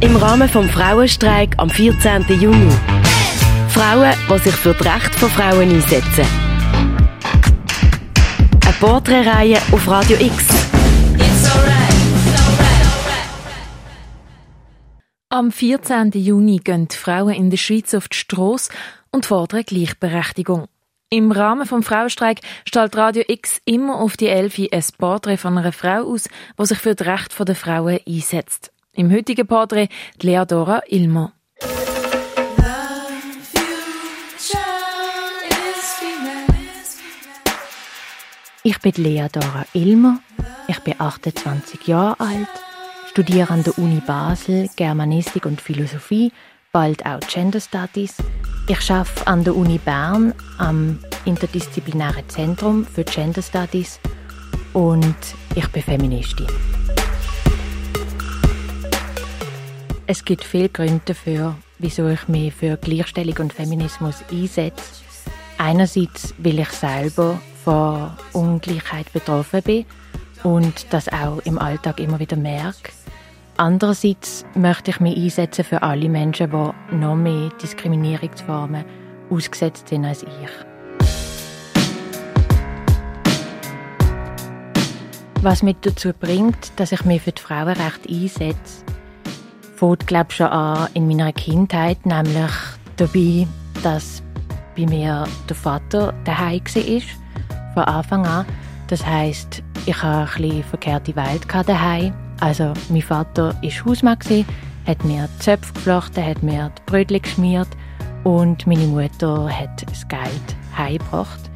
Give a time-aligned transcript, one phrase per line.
[0.00, 2.22] Im Rahmen vom Frauenstreik am 14.
[2.28, 2.70] Juni.
[3.68, 6.24] Frauen, die sich für das Recht von Frauen einsetzen.
[8.64, 10.46] Eine Porträtreihe auf Radio X.
[15.30, 16.12] Am 14.
[16.12, 18.70] Juni gehen die Frauen in der Schweiz auf die Strasse
[19.10, 20.68] und fordern Gleichberechtigung.
[21.10, 25.72] Im Rahmen vom Frauenstreik stellt Radio X immer auf die Elfi ein Porträt von einer
[25.72, 28.70] Frau aus, die sich für das Recht der Frauen einsetzt.
[28.98, 29.88] Im heutigen Porträt
[30.20, 31.32] Leadora Ilmer.
[38.64, 40.18] Ich bin Leadora Ilmer,
[40.66, 42.48] ich bin 28 Jahre alt,
[43.06, 46.32] studiere an der Uni Basel Germanistik und Philosophie,
[46.72, 48.16] bald auch Gender Studies.
[48.66, 54.00] Ich arbeite an der Uni Bern am Interdisziplinären Zentrum für Gender Studies
[54.72, 55.14] und
[55.54, 56.48] ich bin Feministin.
[60.10, 65.04] Es gibt viele Gründe dafür, wieso ich mich für Gleichstellung und Feminismus einsetze.
[65.58, 69.84] Einerseits, weil ich selber von Ungleichheit betroffen bin
[70.44, 72.90] und das auch im Alltag immer wieder merke.
[73.58, 78.86] Andererseits möchte ich mich einsetzen für alle Menschen, die noch mehr Diskriminierungsformen
[79.28, 80.50] ausgesetzt sind als ich.
[85.42, 88.84] Was mich dazu bringt, dass ich mich für die Frauenrechte einsetze,
[89.78, 92.50] fängt, glaube schon an in meiner Kindheit, nämlich
[92.96, 93.46] dabei,
[93.82, 94.22] dass
[94.76, 98.46] bei mir der Vater daheim war, von Anfang an.
[98.88, 102.12] Das heißt, ich hatte ein bisschen verkehrte Welt daheim.
[102.40, 104.18] Also, mein Vater war Hausmann,
[104.86, 107.68] hat mir die Zöpfe geflochten, hat mir die Brötchen geschmiert
[108.24, 111.50] und meine Mutter hat das Geld heimgebracht.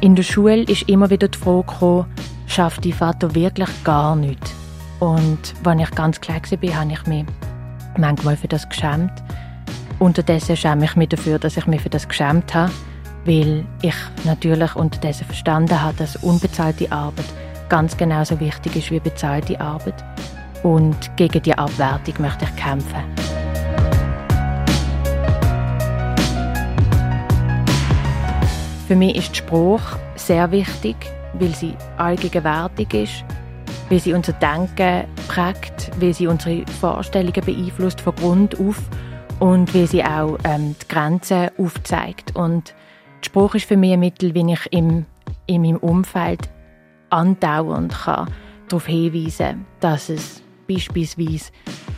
[0.00, 2.06] In der Schule ist immer wieder die Frage gekommen,
[2.46, 4.59] schafft dein Vater wirklich gar nichts?
[5.00, 7.24] Und als ich ganz klein war, habe ich mich
[7.96, 9.12] manchmal für das geschämt.
[9.98, 12.70] Unterdessen schäme ich mich dafür, dass ich mich für das geschämt habe,
[13.24, 13.94] weil ich
[14.24, 17.24] natürlich unterdessen verstanden habe, dass unbezahlte Arbeit
[17.70, 20.04] ganz genauso wichtig ist wie bezahlte Arbeit.
[20.62, 23.02] Und gegen die Abwertung möchte ich kämpfen.
[28.86, 29.82] Für mich ist die Spruch
[30.16, 30.96] sehr wichtig,
[31.34, 33.24] weil sie allgegenwärtig ist
[33.90, 38.78] wie sie unser Denken prägt, wie sie unsere Vorstellungen beeinflusst von Grund auf
[39.40, 42.34] und wie sie auch ähm, die Grenzen aufzeigt.
[42.36, 42.74] Und
[43.20, 45.04] der Spruch ist für mich ein Mittel, wie ich im,
[45.46, 46.48] in meinem Umfeld
[47.10, 48.28] andauernd kann
[48.68, 51.50] darauf hinweisen kann, dass es beispielsweise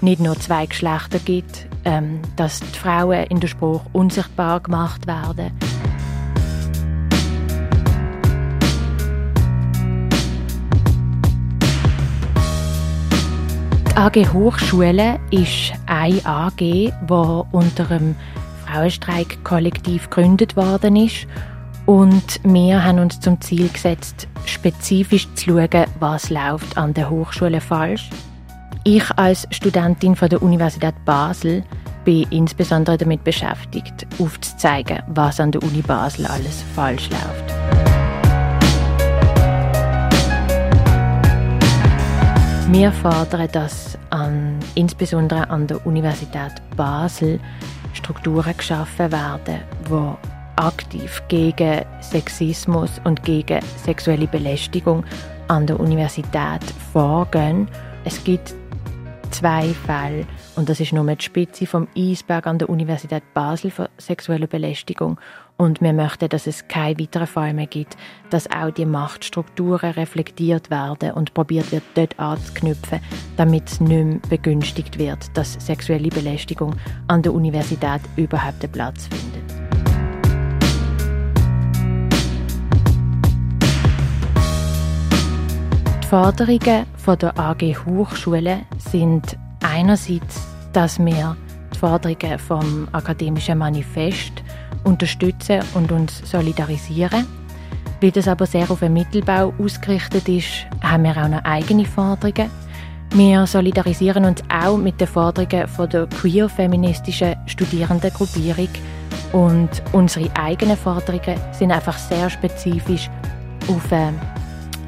[0.00, 5.52] nicht nur zwei Geschlechter gibt, ähm, dass die Frauen in der Spruch unsichtbar gemacht werden
[14.04, 16.92] AG Hochschule ist eine AG, die
[17.52, 18.14] unter dem
[18.66, 21.26] Frauenstreik-Kollektiv gegründet worden ist.
[21.86, 27.62] Und wir haben uns zum Ziel gesetzt, spezifisch zu schauen, was läuft an der Hochschule
[27.62, 28.10] falsch.
[28.84, 31.64] Ich als Studentin von der Universität Basel
[32.04, 37.93] bin insbesondere damit beschäftigt, aufzuzeigen, was an der Uni Basel alles falsch läuft.
[42.74, 47.38] Wir fordern, dass an, insbesondere an der Universität Basel
[47.92, 55.04] Strukturen geschaffen werden, die aktiv gegen Sexismus und gegen sexuelle Belästigung
[55.46, 57.68] an der Universität vorgehen.
[58.04, 58.56] Es gibt
[59.34, 63.90] zwei Fälle, und das ist nur die Spitze vom Eisberg an der Universität Basel für
[63.98, 65.18] sexuelle Belästigung.
[65.56, 67.96] Und wir möchten, dass es keine weiteren Fälle mehr gibt,
[68.30, 73.00] dass auch die Machtstrukturen reflektiert werden und probiert wird, dort anzuknüpfen,
[73.36, 76.76] damit es nicht mehr begünstigt wird, dass sexuelle Belästigung
[77.08, 79.44] an der Universität überhaupt einen Platz findet.
[86.02, 90.40] Die Forderungen von der AG Hochschule sind einerseits,
[90.72, 91.36] dass wir
[91.74, 94.42] die Forderungen vom akademischen Manifest
[94.84, 97.26] unterstützen und uns solidarisieren.
[98.00, 102.50] Weil das aber sehr auf den Mittelbau ausgerichtet ist, haben wir auch noch eigene Forderungen.
[103.10, 108.70] Wir solidarisieren uns auch mit den Forderungen von der queer-feministischen Studierendengruppierung
[109.32, 113.10] und unsere eigenen Forderungen sind einfach sehr spezifisch
[113.68, 114.18] auf den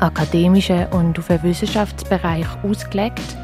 [0.00, 3.36] akademischen und auf den Wissenschaftsbereich ausgelegt.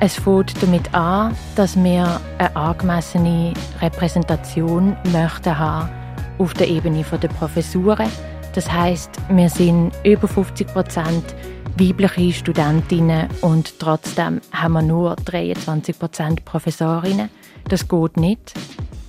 [0.00, 5.90] Es fängt damit an, dass wir eine angemessene Repräsentation möchten haben
[6.38, 8.08] auf der Ebene der Professuren.
[8.54, 11.34] Das heißt, wir sind über 50 Prozent
[11.76, 17.28] weibliche Studentinnen und trotzdem haben wir nur 23 Prozent Professorinnen.
[17.68, 18.54] Das geht nicht.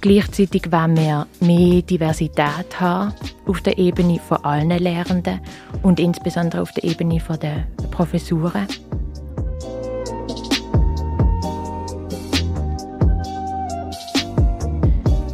[0.01, 3.13] Gleichzeitig wollen wir mehr Diversität haben
[3.46, 5.42] auf der Ebene von allen Lehrenden
[5.84, 8.66] und insbesondere auf der Ebene der Professuren.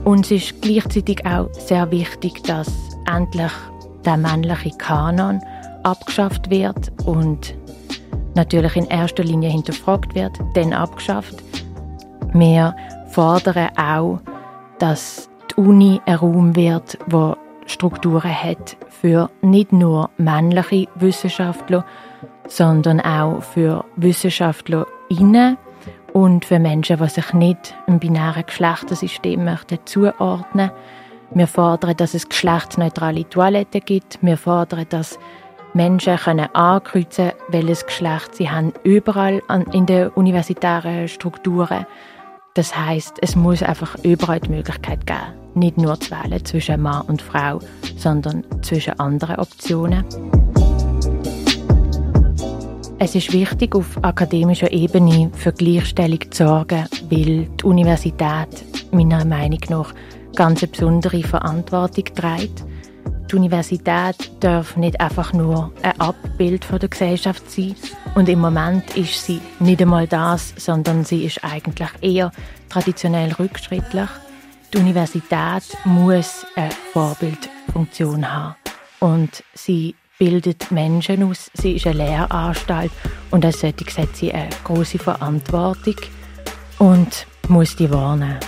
[0.03, 2.71] Und es ist gleichzeitig auch sehr wichtig, dass
[3.11, 3.51] endlich
[4.03, 5.41] der männliche Kanon
[5.83, 7.55] abgeschafft wird und
[8.33, 11.35] natürlich in erster Linie hinterfragt wird, dann abgeschafft.
[12.33, 12.75] Wir
[13.09, 14.19] fordern auch,
[14.79, 17.35] dass die Uni ein Raum wird, wo
[17.65, 21.85] Strukturen hat für nicht nur männliche Wissenschaftler,
[22.47, 25.57] sondern auch für WissenschaftlerInnen
[26.13, 30.71] und für Menschen, die sich nicht im binären Geschlechtersystem möchten zuordnen
[31.31, 34.19] Wir fordern, dass es geschlechtsneutrale Toiletten gibt.
[34.21, 35.19] Wir fordern, dass
[35.73, 39.41] Menschen können ankreuzen können, welches Geschlecht sie haben, überall
[39.73, 41.85] in den universitären Strukturen.
[42.55, 47.01] Das heißt, es muss einfach überall die Möglichkeit geben, nicht nur zu wählen zwischen Mann
[47.07, 47.59] und Frau,
[47.97, 50.05] sondern zwischen anderen Optionen.
[52.97, 59.59] Es ist wichtig, auf akademischer Ebene für Gleichstellung zu sorgen, weil die Universität meiner Meinung
[59.67, 59.93] nach
[60.33, 62.63] ganz besondere Verantwortung trägt.
[63.31, 67.75] Die Universität darf nicht einfach nur ein Abbild von der Gesellschaft sein.
[68.13, 72.31] Und im Moment ist sie nicht einmal das, sondern sie ist eigentlich eher
[72.69, 74.09] traditionell rückschrittlich.
[74.73, 78.55] Die Universität muss eine Vorbildfunktion haben.
[78.99, 81.51] Und sie bildet Menschen aus.
[81.53, 82.91] Sie ist eine Lehranstalt
[83.31, 85.95] und als solche hat sie eine große Verantwortung
[86.79, 88.39] und muss die wahrnehmen.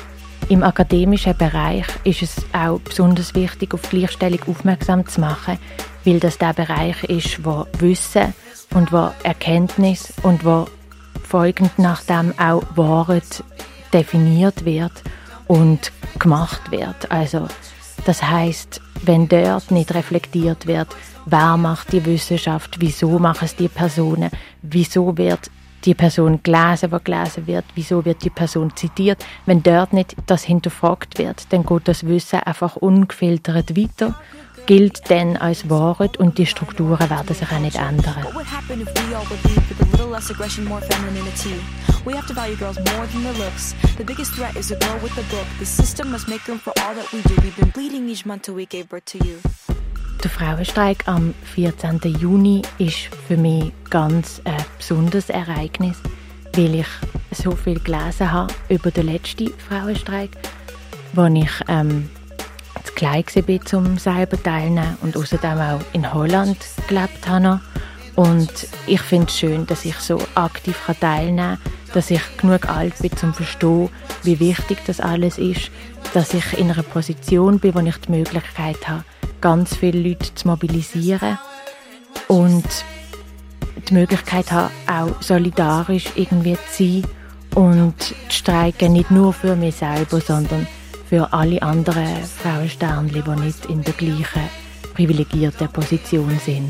[0.50, 5.60] Im akademischen Bereich ist es auch besonders wichtig, auf Gleichstellung aufmerksam zu machen,
[6.06, 8.34] weil das der Bereich ist, wo Wissen
[8.74, 10.68] und wo Erkenntnis und wo
[11.28, 13.44] folgend nach dem auch Wahrheit
[13.92, 14.94] definiert wird
[15.48, 17.12] und gemacht wird.
[17.12, 17.48] Also
[18.06, 20.88] das heißt, wenn dort nicht reflektiert wird,
[21.26, 25.52] wer macht die Wissenschaft, wieso machen es die Personen, wieso wird
[25.86, 29.26] die Person gelesen, was gelesen wird, wieso wird die Person zitiert.
[29.46, 34.16] Wenn dort nicht das hinterfragt wird, dann geht das Wissen einfach ungefiltert weiter
[34.68, 38.28] gilt dann als Wahrheit und die Strukturen werden sich auch nicht ändern.
[50.28, 52.02] Der Frauenstreik am 14.
[52.20, 55.96] Juni ist für mich ganz ein besonderes Ereignis,
[56.54, 56.88] weil ich
[57.32, 60.32] so viel gelesen habe über den letzten Frauenstreik,
[61.14, 62.10] wo ich ähm,
[62.84, 66.58] zu klein war, um selber teilzunehmen und außerdem auch in Holland
[66.90, 67.62] gelebt habe.
[68.16, 68.52] Und
[68.86, 73.12] ich finde es schön, dass ich so aktiv teilnehmen kann, dass ich genug alt bin,
[73.12, 73.90] um zu verstehen,
[74.24, 75.72] wie wichtig das alles ist,
[76.14, 79.06] dass ich in einer Position bin, wo ich die Möglichkeit habe,
[79.42, 81.38] ganz viele Leute zu mobilisieren
[82.28, 82.66] und
[83.90, 87.04] die Möglichkeit habe, auch solidarisch irgendwie zu sein
[87.56, 90.68] und zu streiken, nicht nur für mich selber, sondern
[91.10, 94.50] für alle anderen Frauensternchen, die nicht in der gleichen
[94.94, 96.70] privilegierten Position sind.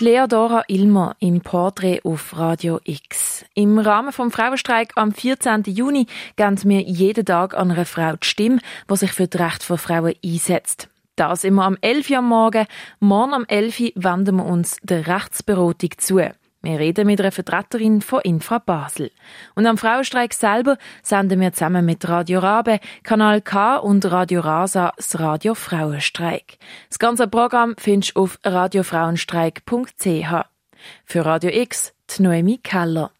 [0.00, 3.27] Leodora Ilmer im Porträt auf Radio X.
[3.58, 5.64] Im Rahmen vom Frauenstreik am 14.
[5.66, 9.64] Juni geben wir jeden Tag an einer Frau die Stimme, die sich für das Recht
[9.64, 10.88] von Frauen einsetzt.
[11.16, 12.66] Das immer am 11 Uhr am Morgen.
[13.00, 16.18] Morgen am 11 Uhr wenden wir uns der Rechtsberatung zu.
[16.18, 19.10] Wir reden mit einer Vertreterin von Infra Basel.
[19.56, 24.92] Und am Frauenstreik selber senden wir zusammen mit Radio Rabe, Kanal K und Radio Rasa
[24.96, 26.58] das Radio Frauenstreik.
[26.90, 30.46] Das ganze Programm findest du auf radiofrauenstreik.ch.
[31.04, 33.10] Für Radio X, die Noemi Keller.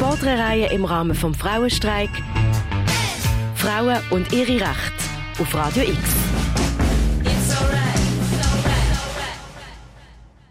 [0.00, 2.08] Porträtreihe im Rahmen vom Frauenstreik
[3.54, 5.04] Frauen und ihre Rechte
[5.38, 6.29] auf Radio X.